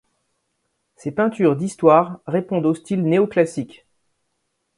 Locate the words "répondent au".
2.25-2.73